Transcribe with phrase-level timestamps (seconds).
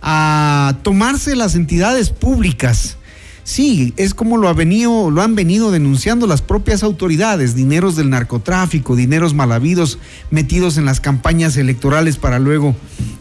[0.02, 2.98] a tomarse las entidades públicas.
[3.44, 8.10] Sí, es como lo, ha venido, lo han venido denunciando las propias autoridades, dineros del
[8.10, 10.00] narcotráfico, dineros mal habidos
[10.32, 12.76] metidos en las campañas electorales para luego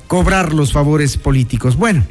[0.08, 1.77] cobrar los favores políticos.
[1.77, 2.05] Bueno,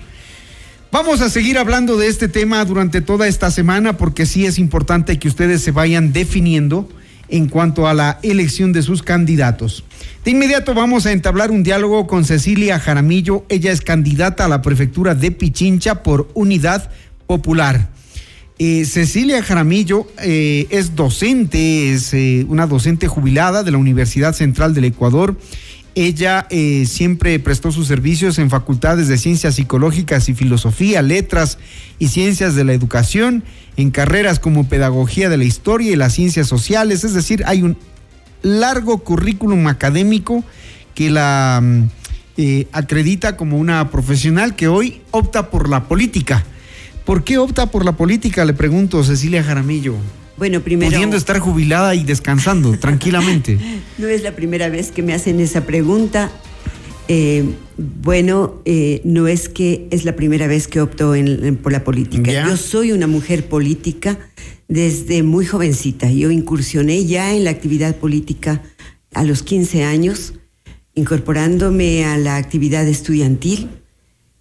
[0.95, 5.19] Vamos a seguir hablando de este tema durante toda esta semana porque sí es importante
[5.19, 6.88] que ustedes se vayan definiendo
[7.28, 9.84] en cuanto a la elección de sus candidatos.
[10.23, 13.44] De inmediato vamos a entablar un diálogo con Cecilia Jaramillo.
[13.50, 16.89] Ella es candidata a la prefectura de Pichincha por Unidad
[17.28, 17.89] Popular.
[18.58, 24.73] Eh, Cecilia Jaramillo eh, es docente, es eh, una docente jubilada de la Universidad Central
[24.73, 25.36] del Ecuador
[25.95, 31.57] ella eh, siempre prestó sus servicios en facultades de ciencias psicológicas y filosofía, letras
[31.99, 33.43] y ciencias de la educación,
[33.77, 37.05] en carreras como pedagogía de la historia y las ciencias sociales.
[37.05, 37.77] Es decir, hay un
[38.41, 40.43] largo currículum académico
[40.93, 41.89] que la mm,
[42.38, 46.43] eh, acredita como una profesional que hoy opta por la política.
[47.05, 48.43] ¿Por qué opta por la política?
[48.43, 49.95] Le pregunto, Cecilia Jaramillo.
[50.38, 50.91] Bueno, primero.
[50.91, 53.58] Pudiendo estar jubilada y descansando tranquilamente.
[53.97, 56.31] No es la primera vez que me hacen esa pregunta.
[57.08, 57.44] Eh,
[57.78, 61.13] bueno, eh, no es que es la primera vez que opto
[61.61, 62.47] por la política.
[62.47, 64.17] Yo soy una mujer política
[64.67, 66.09] desde muy jovencita.
[66.09, 68.62] Yo incursioné ya en la actividad política
[69.13, 70.34] a los 15 años,
[70.96, 73.69] incorporándome a la actividad estudiantil,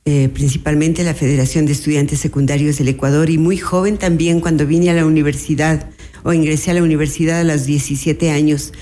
[0.05, 4.91] eh, principalmente la Federación de Estudiantes Secundarios del Ecuador, y muy joven también cuando vine
[4.91, 5.89] a la universidad
[6.23, 8.73] o ingresé a la universidad a los 17 años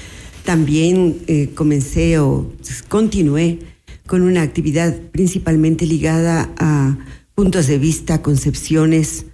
[0.44, 2.50] también eh, comencé o
[2.88, 3.61] continué
[4.06, 6.99] con una actividad principalmente ligada a
[7.34, 9.27] puntos de vista, concepciones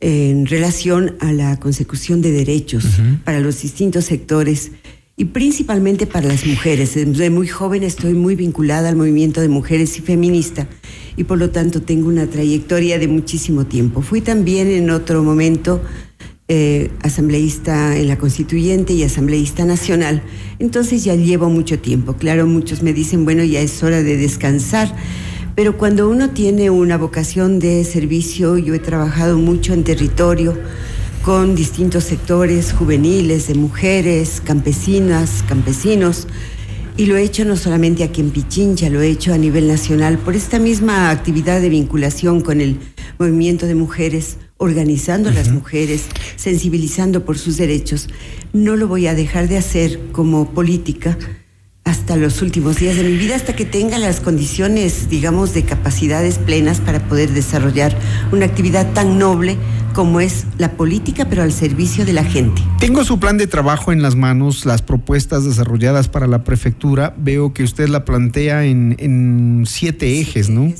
[0.00, 2.84] en relación a la consecución de derechos
[3.24, 4.72] para los distintos sectores
[5.20, 6.94] y principalmente para las mujeres.
[6.94, 10.66] Desde muy joven estoy muy vinculada al movimiento de mujeres y feminista
[11.14, 14.00] y por lo tanto tengo una trayectoria de muchísimo tiempo.
[14.00, 15.82] Fui también en otro momento
[16.48, 20.22] eh, asambleísta en la constituyente y asambleísta nacional.
[20.58, 22.14] Entonces ya llevo mucho tiempo.
[22.14, 24.90] Claro, muchos me dicen, bueno, ya es hora de descansar.
[25.54, 30.56] Pero cuando uno tiene una vocación de servicio, yo he trabajado mucho en territorio
[31.22, 36.26] con distintos sectores juveniles, de mujeres, campesinas, campesinos,
[36.96, 40.18] y lo he hecho no solamente aquí en Pichincha, lo he hecho a nivel nacional
[40.18, 42.78] por esta misma actividad de vinculación con el
[43.18, 46.04] movimiento de mujeres organizando a las mujeres,
[46.36, 48.08] sensibilizando por sus derechos.
[48.52, 51.16] No lo voy a dejar de hacer como política
[51.84, 56.38] hasta los últimos días de mi vida, hasta que tenga las condiciones, digamos, de capacidades
[56.38, 57.96] plenas para poder desarrollar
[58.32, 59.56] una actividad tan noble
[59.92, 62.62] como es la política, pero al servicio de la gente.
[62.78, 67.14] Tengo su plan de trabajo en las manos, las propuestas desarrolladas para la prefectura.
[67.18, 70.72] Veo que usted la plantea en, siete ejes, ¿no?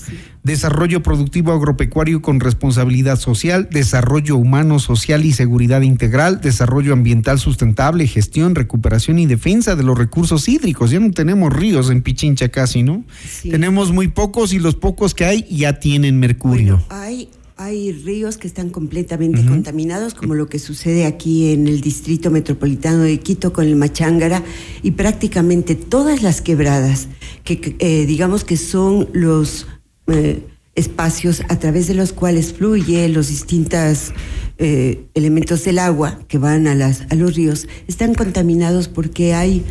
[0.42, 8.06] Desarrollo productivo agropecuario con responsabilidad social, desarrollo humano, social y seguridad integral, desarrollo ambiental sustentable,
[8.06, 10.90] gestión, recuperación y defensa de los recursos hídricos.
[10.90, 13.04] Ya no tenemos ríos en Pichincha casi, ¿no?
[13.42, 16.82] Tenemos muy pocos y los pocos que hay ya tienen mercurio.
[16.88, 17.28] hay
[17.60, 23.02] hay ríos que están completamente contaminados, como lo que sucede aquí en el distrito metropolitano
[23.02, 24.42] de Quito con el Machángara,
[24.82, 27.08] y prácticamente todas las quebradas,
[27.44, 29.66] que eh, digamos que son los
[30.06, 30.42] eh,
[30.74, 34.14] espacios a través de los cuales fluye los distintos
[34.56, 39.66] eh, elementos del agua que van a, las, a los ríos, están contaminados porque hay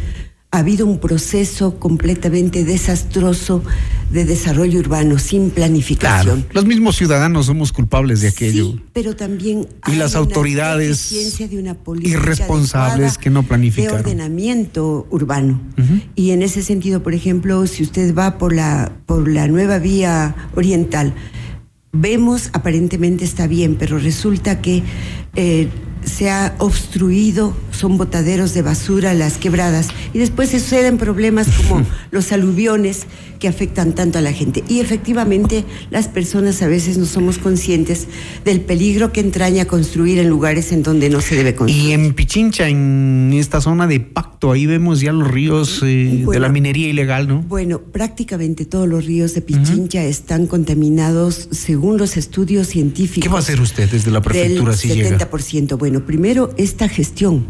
[0.51, 3.63] ha habido un proceso completamente desastroso
[4.12, 6.48] de desarrollo urbano sin planificación.
[6.51, 8.72] los mismos ciudadanos somos culpables de aquello.
[8.72, 13.98] Sí, pero también y las autoridades de una irresponsables que no planificaron.
[13.98, 15.62] De ordenamiento urbano.
[16.16, 20.36] Y en ese sentido, por ejemplo, si usted va por la por la nueva vía
[20.56, 21.13] oriental,
[21.92, 24.81] vemos aparentemente está bien, pero resulta que
[25.36, 25.69] eh,
[26.09, 32.31] se ha obstruido son botaderos de basura las quebradas y después suceden problemas como los
[32.33, 33.06] aluviones
[33.39, 34.65] que afectan tanto a la gente.
[34.67, 38.07] Y efectivamente las personas a veces no somos conscientes
[38.44, 41.85] del peligro que entraña construir en lugares en donde no se debe construir.
[41.85, 46.39] Y en Pichincha, en esta zona de pacto, ahí vemos ya los ríos eh, de
[46.39, 47.41] la minería ilegal, ¿no?
[47.44, 53.23] Bueno, prácticamente todos los ríos de Pichincha están contaminados según los estudios científicos.
[53.23, 55.77] ¿Qué va a hacer usted desde la prefectura del si 70%.
[55.77, 57.46] Bueno, primero esta gestión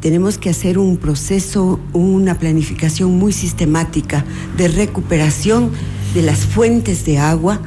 [0.00, 4.24] tenemos que hacer un proceso, una planificación muy sistemática
[4.56, 5.70] de recuperación
[6.14, 7.60] de las fuentes de agua,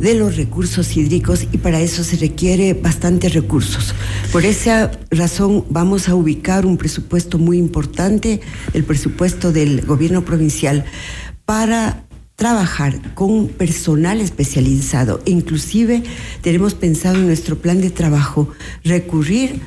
[0.00, 3.94] de los recursos hídricos y para eso se requiere bastantes recursos.
[4.32, 8.40] Por esa razón vamos a ubicar un presupuesto muy importante,
[8.74, 10.84] el presupuesto del gobierno provincial,
[11.44, 12.05] para
[12.36, 15.20] trabajar con personal especializado.
[15.24, 16.02] Inclusive
[16.42, 18.48] tenemos pensado en nuestro plan de trabajo
[18.84, 19.60] recurrir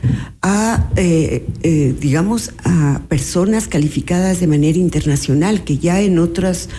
[0.43, 6.69] a, eh, eh, digamos, a personas calificadas de manera internacional que ya en otras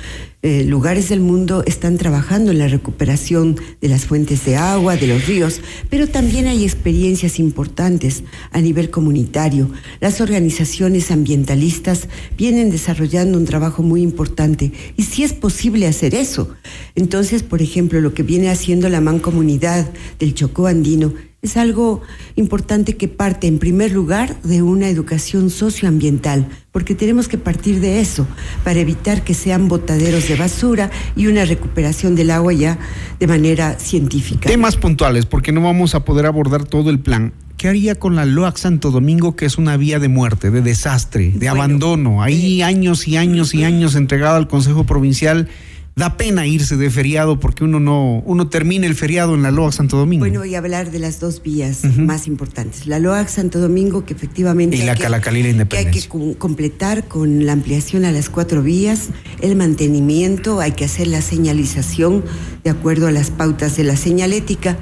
[0.42, 5.06] eh, lugares del mundo están trabajando en la recuperación de las fuentes de agua, de
[5.06, 5.60] los ríos,
[5.90, 9.70] pero también hay experiencias importantes a nivel comunitario.
[10.00, 12.08] Las organizaciones ambientalistas
[12.38, 16.54] vienen desarrollando un trabajo muy importante y si es posible hacer eso.
[16.94, 22.02] Entonces, por ejemplo, lo que viene haciendo la mancomunidad del Chocó Andino es algo
[22.36, 28.00] importante que parte en primer lugar de una educación socioambiental, porque tenemos que partir de
[28.00, 28.26] eso
[28.62, 32.78] para evitar que sean botaderos de basura y una recuperación del agua ya
[33.18, 34.50] de manera científica.
[34.50, 37.32] Temas puntuales, porque no vamos a poder abordar todo el plan.
[37.56, 41.32] ¿Qué haría con la LOAC Santo Domingo, que es una vía de muerte, de desastre,
[41.34, 42.22] de abandono?
[42.22, 45.48] Hay eh, años y años y años entregado al Consejo Provincial
[45.96, 49.72] da pena irse de feriado porque uno no, uno termina el feriado en la LOAC
[49.72, 50.22] Santo Domingo.
[50.22, 52.86] Bueno, voy a hablar de las dos vías más importantes.
[52.86, 54.76] La LOAC Santo Domingo, que efectivamente.
[54.76, 55.90] Y la Calacalí Independencia.
[55.90, 59.08] Que hay que completar con la ampliación a las cuatro vías,
[59.40, 62.24] el mantenimiento, hay que hacer la señalización
[62.64, 64.78] de acuerdo a las pautas de la señalética.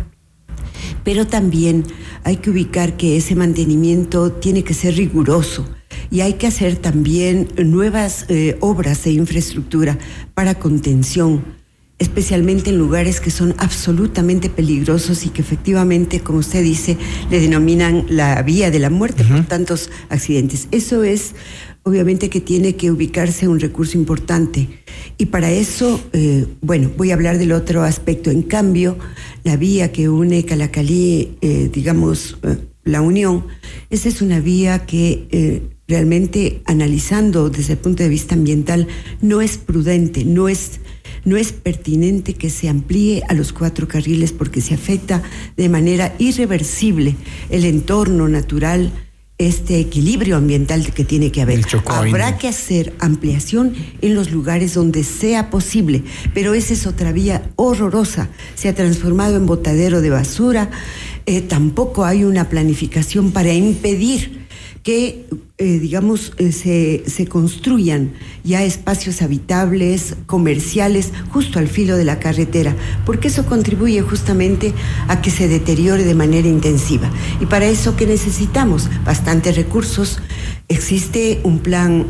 [1.04, 1.84] Pero también
[2.24, 5.66] hay que ubicar que ese mantenimiento tiene que ser riguroso
[6.10, 9.98] y hay que hacer también nuevas eh, obras de infraestructura
[10.34, 11.44] para contención,
[11.98, 16.96] especialmente en lugares que son absolutamente peligrosos y que efectivamente, como usted dice,
[17.30, 20.68] le denominan la vía de la muerte por tantos accidentes.
[20.70, 21.34] Eso es
[21.82, 24.68] obviamente que tiene que ubicarse un recurso importante.
[25.16, 28.30] Y para eso, eh, bueno, voy a hablar del otro aspecto.
[28.30, 28.98] En cambio,
[29.42, 32.38] la vía que une Calacalí, eh, digamos,
[32.84, 33.46] la Unión,
[33.90, 38.86] esa es una vía que realmente analizando desde el punto de vista ambiental,
[39.22, 40.80] no es prudente, no es,
[41.24, 45.22] no es pertinente que se amplíe a los cuatro carriles porque se afecta
[45.56, 47.16] de manera irreversible
[47.48, 48.92] el entorno natural,
[49.38, 51.64] este equilibrio ambiental que tiene que haber.
[51.86, 56.02] Habrá que hacer ampliación en los lugares donde sea posible,
[56.34, 58.28] pero esa es otra vía horrorosa.
[58.56, 60.70] Se ha transformado en botadero de basura.
[61.24, 64.37] Eh, tampoco hay una planificación para impedir
[64.88, 65.26] que,
[65.58, 72.18] eh, digamos, eh, se, se, construyan ya espacios habitables, comerciales, justo al filo de la
[72.18, 72.74] carretera,
[73.04, 74.72] porque eso contribuye justamente
[75.08, 77.10] a que se deteriore de manera intensiva.
[77.38, 78.88] Y para eso, ¿qué necesitamos?
[79.04, 80.20] Bastantes recursos.
[80.68, 82.06] Existe un plan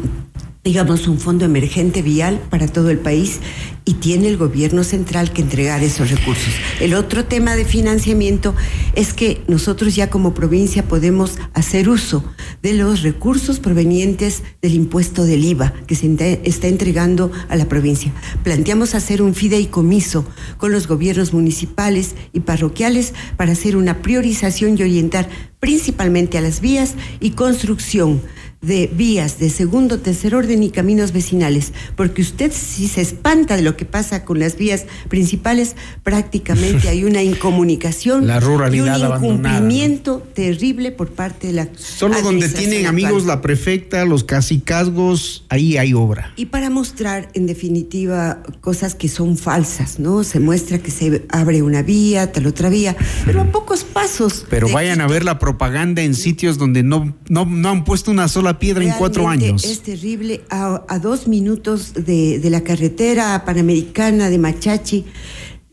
[0.68, 3.40] digamos, un fondo emergente vial para todo el país
[3.86, 6.52] y tiene el gobierno central que entregar esos recursos.
[6.78, 8.54] El otro tema de financiamiento
[8.94, 12.22] es que nosotros ya como provincia podemos hacer uso
[12.62, 16.06] de los recursos provenientes del impuesto del IVA que se
[16.44, 18.12] está entregando a la provincia.
[18.44, 20.26] Planteamos hacer un fideicomiso
[20.58, 26.60] con los gobiernos municipales y parroquiales para hacer una priorización y orientar principalmente a las
[26.60, 28.20] vías y construcción
[28.60, 33.62] de vías de segundo, tercer orden y caminos vecinales, porque usted si se espanta de
[33.62, 39.14] lo que pasa con las vías principales, prácticamente hay una incomunicación la ruralidad y un
[39.14, 45.76] incumplimiento terrible por parte de la Solo donde tienen amigos la prefecta, los casicazgos, ahí
[45.76, 46.32] hay obra.
[46.36, 50.24] Y para mostrar en definitiva cosas que son falsas, ¿no?
[50.24, 54.46] Se muestra que se abre una vía, tal otra vía, pero a pocos pasos.
[54.50, 58.26] Pero vayan a ver la propaganda en sitios donde no, no, no han puesto una
[58.28, 59.64] sola piedra en cuatro años.
[59.64, 60.42] Es terrible.
[60.48, 65.04] A, dos minutos de, la carretera panamericana de Machachi,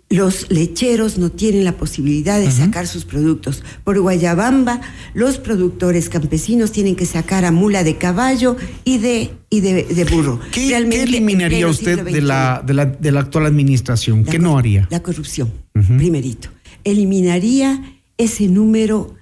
[0.10, 3.64] los lecheros no tienen la posibilidad de sacar sus productos.
[3.84, 4.82] Por Guayabamba,
[5.14, 10.40] los productores campesinos tienen que sacar a mula de caballo y de, y de, burro.
[10.52, 14.24] ¿Qué, eliminaría usted de la, de la, de, la, actual administración?
[14.24, 14.88] ¿Qué no haría?
[14.92, 16.50] La corrupción, primerito.
[16.84, 17.82] Eliminaría
[18.18, 19.16] ese número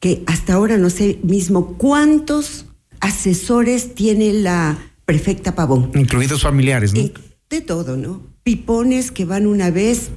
[0.00, 2.66] que hasta ahora no sé mismo cuántos
[3.00, 5.90] asesores tiene la perfecta Pavón?
[5.94, 7.10] Incluidos familiares, ¿no?
[7.48, 8.22] De todo, ¿no?
[8.42, 10.10] Pipones que van una vez,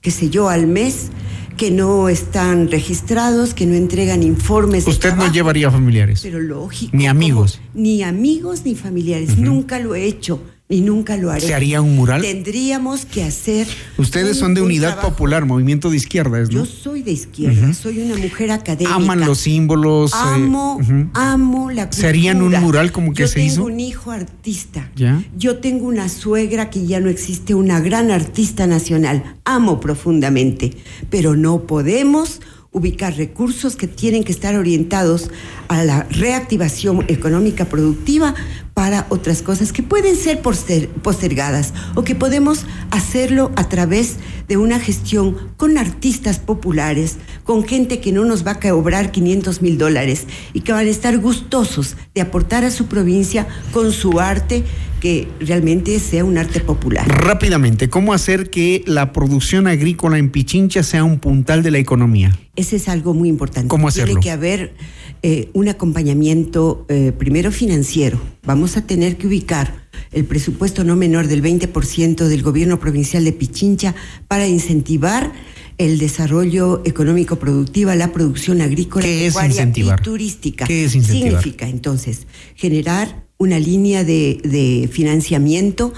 [0.00, 1.10] qué sé yo, al mes,
[1.56, 4.86] que no están registrados, que no entregan informes.
[4.86, 6.20] Usted no llevaría familiares.
[6.22, 6.96] Pero lógico.
[6.96, 7.60] Ni amigos.
[7.74, 9.36] ni amigos ni familiares.
[9.36, 11.40] Nunca lo he hecho y nunca lo haré.
[11.40, 12.22] ¿Se haría un mural?
[12.22, 13.66] Tendríamos que hacer.
[13.98, 16.48] Ustedes son de Unidad Popular, movimiento de izquierda, ¿no?
[16.48, 18.94] Yo soy de izquierda, soy una mujer académica.
[18.94, 20.12] Aman los símbolos.
[20.12, 20.80] Eh, amo,
[21.12, 22.00] amo la cultura.
[22.00, 23.56] ¿Se harían un mural como que se hizo?
[23.56, 24.90] Yo tengo un hijo artista.
[24.94, 25.22] ¿Ya?
[25.36, 29.36] Yo tengo una suegra que ya no existe, una gran artista nacional.
[29.44, 30.76] Amo profundamente,
[31.10, 32.40] pero no podemos
[32.72, 35.30] ubicar recursos que tienen que estar orientados
[35.68, 38.34] a la reactivación económica productiva
[38.74, 44.16] para otras cosas que pueden ser postergadas o que podemos hacerlo a través
[44.48, 49.62] de una gestión con artistas populares, con gente que no nos va a cobrar 500
[49.62, 54.20] mil dólares y que van a estar gustosos de aportar a su provincia con su
[54.20, 54.64] arte
[55.00, 57.08] que realmente sea un arte popular.
[57.08, 62.38] Rápidamente, ¿cómo hacer que la producción agrícola en Pichincha sea un puntal de la economía?
[62.54, 63.68] Ese es algo muy importante.
[63.68, 64.20] ¿Cómo hacerlo?
[64.20, 64.74] Tiene que haber
[65.22, 68.20] eh, un acompañamiento eh, primero financiero.
[68.44, 73.32] Vamos a tener que ubicar el presupuesto no menor del 20% del gobierno provincial de
[73.32, 73.94] Pichincha
[74.28, 75.32] para incentivar
[75.78, 79.30] el desarrollo económico productivo, la producción agrícola, y
[80.02, 80.66] turística.
[80.66, 81.40] ¿Qué es incentivar?
[81.42, 85.94] Significa entonces generar una línea de, financiamiento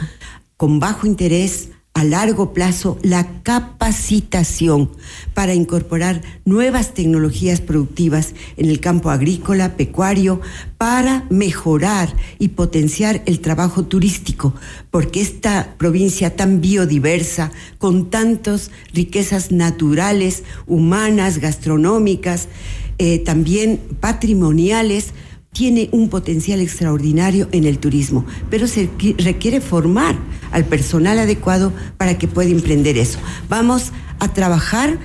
[0.56, 4.90] con bajo interés a largo plazo la capacitación
[5.34, 10.40] para incorporar nuevas tecnologías productivas en el campo agrícola, pecuario,
[10.78, 14.54] para mejorar y potenciar el trabajo turístico,
[14.92, 22.48] porque esta provincia tan biodiversa, con tantas riquezas naturales, humanas, gastronómicas,
[22.98, 25.12] eh, también patrimoniales,
[25.52, 30.16] tiene un potencial extraordinario en el turismo, pero se requiere formar
[30.50, 33.18] al personal adecuado para que pueda emprender eso.
[33.48, 34.98] Vamos a trabajar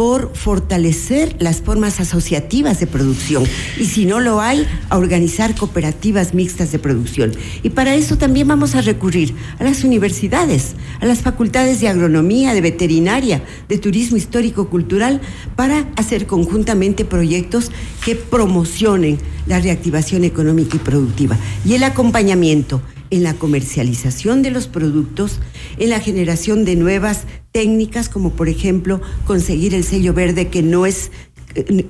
[0.00, 3.44] por fortalecer las formas asociativas de producción
[3.78, 7.32] y si no lo hay, a organizar cooperativas mixtas de producción.
[7.62, 12.54] Y para eso también vamos a recurrir a las universidades, a las facultades de agronomía,
[12.54, 15.20] de veterinaria, de turismo histórico-cultural,
[15.54, 17.70] para hacer conjuntamente proyectos
[18.02, 21.36] que promocionen la reactivación económica y productiva.
[21.66, 22.80] Y el acompañamiento
[23.10, 25.40] en la comercialización de los productos,
[25.78, 30.86] en la generación de nuevas técnicas, como por ejemplo conseguir el sello verde que no
[30.86, 31.10] es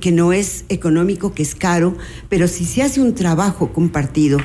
[0.01, 1.95] que no es económico, que es caro,
[2.31, 4.39] pero si se hace un trabajo compartido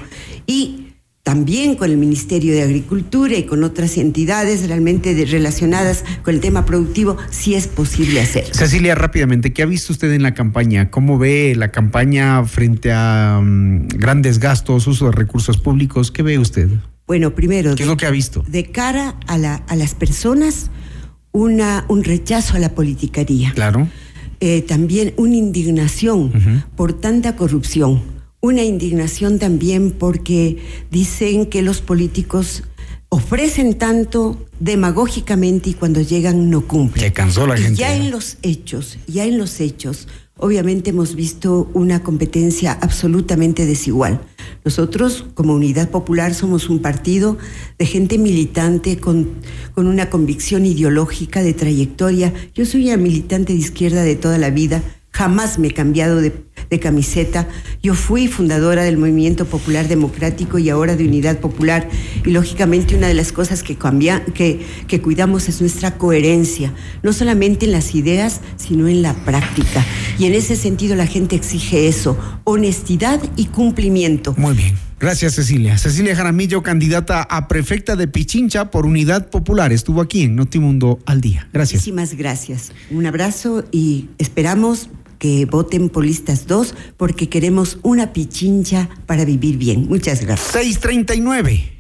[0.46, 0.85] y
[1.26, 6.66] también con el Ministerio de Agricultura y con otras entidades realmente relacionadas con el tema
[6.66, 8.46] productivo, sí es posible hacer.
[8.54, 10.92] Cecilia, rápidamente, ¿qué ha visto usted en la campaña?
[10.92, 16.12] ¿Cómo ve la campaña frente a mm, grandes gastos, uso de recursos públicos?
[16.12, 16.70] ¿Qué ve usted?
[17.08, 17.74] Bueno, primero...
[17.74, 18.46] ¿Qué es lo que ha visto?
[18.48, 20.70] De cara a, la, a las personas,
[21.32, 23.52] una, un rechazo a la politicaría.
[23.56, 23.90] Claro.
[24.42, 28.15] Eh, también una indignación por tanta corrupción
[28.46, 30.58] una indignación también porque
[30.92, 32.64] dicen que los políticos
[33.10, 37.06] ofrecen tanto demagógicamente y cuando llegan no cumplen.
[37.06, 37.80] Se cansó la gente.
[37.80, 44.22] Ya en los hechos, ya en los hechos, obviamente hemos visto una competencia absolutamente desigual.
[44.64, 47.38] Nosotros, como Unidad Popular, somos un partido
[47.80, 49.30] de gente militante con,
[49.74, 52.34] con una convicción ideológica de trayectoria.
[52.54, 56.32] Yo soy una militante de izquierda de toda la vida, jamás me he cambiado de
[56.70, 57.48] de camiseta.
[57.82, 61.90] Yo fui fundadora del Movimiento Popular Democrático y ahora de Unidad Popular.
[62.26, 67.14] Y lógicamente una de las cosas que, cambia, que, que cuidamos es nuestra coherencia, no
[67.14, 69.86] solamente en las ideas, sino en la práctica.
[70.18, 74.34] Y en ese sentido la gente exige eso, honestidad y cumplimiento.
[74.38, 74.76] Muy bien.
[75.00, 75.78] Gracias, Cecilia.
[75.78, 79.74] Cecilia Jaramillo, candidata a prefecta de Pichincha por Unidad Popular.
[79.74, 81.50] Estuvo aquí en Notimundo al día.
[81.52, 81.82] Gracias.
[81.82, 82.72] Muchísimas gracias.
[82.90, 89.58] Un abrazo y esperamos que voten por listas 2 porque queremos una pichincha para vivir
[89.58, 89.88] bien.
[89.88, 90.52] Muchas gracias.
[90.52, 91.75] 639.